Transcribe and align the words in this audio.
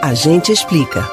A 0.00 0.14
gente 0.14 0.52
explica. 0.52 1.04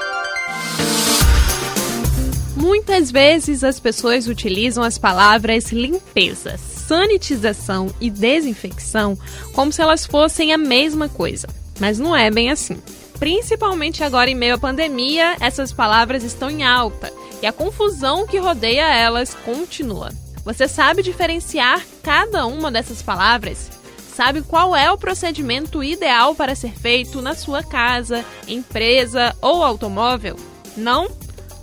Muitas 2.56 3.10
vezes 3.10 3.64
as 3.64 3.80
pessoas 3.80 4.28
utilizam 4.28 4.84
as 4.84 5.00
palavras 5.00 5.72
limpeza, 5.72 6.58
sanitização 6.58 7.90
e 8.00 8.12
desinfecção 8.12 9.18
como 9.54 9.71
se 9.71 9.82
elas 9.82 10.06
fossem 10.06 10.54
a 10.54 10.58
mesma 10.58 11.10
coisa. 11.10 11.48
Mas 11.79 11.98
não 11.98 12.16
é 12.16 12.29
bem 12.29 12.52
assim. 12.52 12.78
Principalmente 13.18 14.03
agora 14.03 14.29
em 14.29 14.35
meio 14.35 14.53
à 14.53 14.58
pandemia, 14.58 15.36
essas 15.40 15.74
palavras 15.74 16.23
estão 16.23 16.47
em 16.47 16.63
alta 16.63 17.11
e 17.41 17.47
a 17.47 17.54
confusão 17.54 18.27
que 18.27 18.38
rodeia 18.38 18.93
elas 18.93 19.33
continua. 19.33 20.11
Você 20.43 20.67
sabe 20.67 21.02
diferenciar 21.02 21.83
cada 22.04 22.45
uma 22.45 22.71
dessas 22.71 23.02
palavras? 23.02 23.71
Sabe 24.16 24.41
qual 24.41 24.73
é 24.73 24.89
o 24.89 24.97
procedimento 24.97 25.84
ideal 25.84 26.34
para 26.34 26.55
ser 26.55 26.71
feito 26.71 27.21
na 27.21 27.36
sua 27.36 27.61
casa, 27.61 28.23
empresa 28.48 29.35
ou 29.41 29.62
automóvel? 29.62 30.38
Não? 30.77 31.09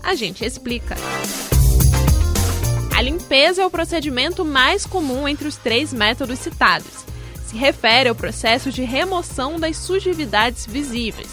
A 0.03 0.15
gente 0.15 0.45
explica. 0.45 0.95
A 2.95 3.01
limpeza 3.01 3.63
é 3.63 3.67
o 3.67 3.71
procedimento 3.71 4.45
mais 4.45 4.85
comum 4.85 5.27
entre 5.27 5.49
os 5.49 5.57
três 5.57 5.95
métodos 5.95 6.41
citados. 6.41 7.07
Se 7.47 7.57
refere 7.57 8.11
ao 8.11 8.15
processo 8.15 8.71
de 8.71 8.83
remoção 8.83 9.59
das 9.59 9.79
sujidades 9.79 10.67
visíveis. 10.67 11.31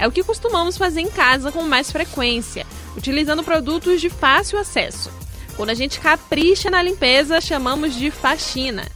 É 0.00 0.08
o 0.08 0.10
que 0.10 0.24
costumamos 0.24 0.76
fazer 0.76 1.00
em 1.00 1.08
casa 1.08 1.52
com 1.52 1.62
mais 1.62 1.92
frequência, 1.92 2.66
utilizando 2.96 3.44
produtos 3.44 4.00
de 4.00 4.10
fácil 4.10 4.58
acesso. 4.58 5.12
Quando 5.56 5.70
a 5.70 5.74
gente 5.74 6.00
capricha 6.00 6.68
na 6.68 6.82
limpeza, 6.82 7.40
chamamos 7.40 7.94
de 7.94 8.10
faxina. 8.10 8.95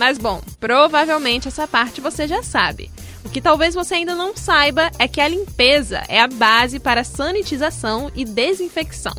Mas 0.00 0.16
bom, 0.16 0.40
provavelmente 0.58 1.46
essa 1.46 1.68
parte 1.68 2.00
você 2.00 2.26
já 2.26 2.42
sabe. 2.42 2.90
O 3.22 3.28
que 3.28 3.38
talvez 3.38 3.74
você 3.74 3.96
ainda 3.96 4.14
não 4.14 4.34
saiba 4.34 4.90
é 4.98 5.06
que 5.06 5.20
a 5.20 5.28
limpeza 5.28 6.02
é 6.08 6.18
a 6.18 6.26
base 6.26 6.80
para 6.80 7.04
sanitização 7.04 8.10
e 8.16 8.24
desinfecção. 8.24 9.12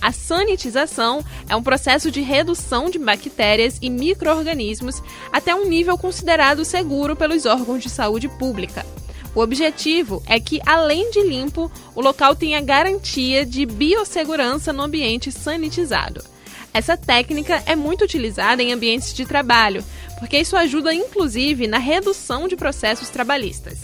A 0.00 0.12
sanitização 0.12 1.22
é 1.50 1.54
um 1.54 1.62
processo 1.62 2.10
de 2.10 2.22
redução 2.22 2.88
de 2.88 2.98
bactérias 2.98 3.78
e 3.82 3.90
micro-organismos 3.90 5.02
até 5.30 5.54
um 5.54 5.68
nível 5.68 5.98
considerado 5.98 6.64
seguro 6.64 7.14
pelos 7.14 7.44
órgãos 7.44 7.82
de 7.82 7.90
saúde 7.90 8.26
pública. 8.26 8.86
O 9.34 9.40
objetivo 9.40 10.22
é 10.24 10.40
que, 10.40 10.62
além 10.64 11.10
de 11.10 11.20
limpo, 11.24 11.70
o 11.94 12.00
local 12.00 12.34
tenha 12.34 12.62
garantia 12.62 13.44
de 13.44 13.66
biossegurança 13.66 14.72
no 14.72 14.84
ambiente 14.84 15.30
sanitizado. 15.30 16.24
Essa 16.72 16.96
técnica 16.96 17.62
é 17.66 17.74
muito 17.74 18.04
utilizada 18.04 18.62
em 18.62 18.72
ambientes 18.72 19.14
de 19.14 19.24
trabalho, 19.24 19.84
porque 20.18 20.38
isso 20.38 20.56
ajuda 20.56 20.94
inclusive 20.94 21.66
na 21.66 21.78
redução 21.78 22.48
de 22.48 22.56
processos 22.56 23.08
trabalhistas. 23.08 23.78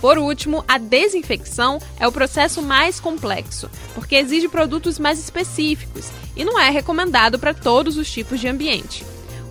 Por 0.00 0.18
último, 0.18 0.64
a 0.68 0.78
desinfecção 0.78 1.78
é 1.98 2.06
o 2.06 2.12
processo 2.12 2.60
mais 2.60 3.00
complexo, 3.00 3.70
porque 3.94 4.16
exige 4.16 4.48
produtos 4.48 4.98
mais 4.98 5.18
específicos 5.18 6.10
e 6.36 6.44
não 6.44 6.60
é 6.60 6.70
recomendado 6.70 7.38
para 7.38 7.54
todos 7.54 7.96
os 7.96 8.10
tipos 8.10 8.38
de 8.38 8.48
ambiente. 8.48 9.04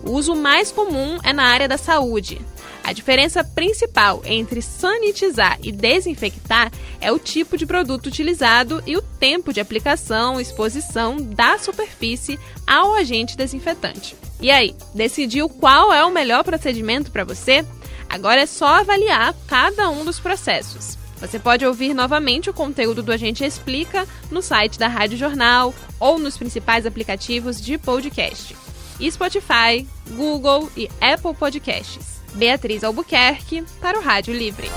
O 0.06 0.12
uso 0.12 0.34
mais 0.34 0.70
comum 0.70 1.18
é 1.22 1.32
na 1.32 1.44
área 1.44 1.68
da 1.68 1.76
saúde, 1.76 2.40
a 2.86 2.92
diferença 2.92 3.42
principal 3.42 4.22
entre 4.24 4.62
sanitizar 4.62 5.58
e 5.60 5.72
desinfectar 5.72 6.70
é 7.00 7.10
o 7.10 7.18
tipo 7.18 7.58
de 7.58 7.66
produto 7.66 8.06
utilizado 8.06 8.80
e 8.86 8.96
o 8.96 9.02
tempo 9.02 9.52
de 9.52 9.58
aplicação 9.58 10.40
exposição 10.40 11.16
da 11.16 11.58
superfície 11.58 12.38
ao 12.64 12.94
agente 12.94 13.36
desinfetante. 13.36 14.14
E 14.40 14.52
aí, 14.52 14.76
decidiu 14.94 15.48
qual 15.48 15.92
é 15.92 16.04
o 16.04 16.12
melhor 16.12 16.44
procedimento 16.44 17.10
para 17.10 17.24
você? 17.24 17.66
Agora 18.08 18.42
é 18.42 18.46
só 18.46 18.66
avaliar 18.66 19.34
cada 19.48 19.90
um 19.90 20.04
dos 20.04 20.20
processos. 20.20 20.96
Você 21.16 21.40
pode 21.40 21.66
ouvir 21.66 21.92
novamente 21.92 22.48
o 22.48 22.54
conteúdo 22.54 23.02
do 23.02 23.10
Agente 23.10 23.44
Explica 23.44 24.06
no 24.30 24.40
site 24.40 24.78
da 24.78 24.86
Rádio 24.86 25.18
Jornal 25.18 25.74
ou 25.98 26.20
nos 26.20 26.36
principais 26.36 26.86
aplicativos 26.86 27.60
de 27.60 27.78
podcast: 27.78 28.54
Spotify, 29.00 29.86
Google 30.10 30.70
e 30.76 30.88
Apple 31.00 31.34
Podcasts. 31.34 32.20
Beatriz 32.34 32.84
Albuquerque, 32.84 33.64
para 33.80 33.98
o 33.98 34.02
Rádio 34.02 34.34
Livre. 34.34 34.68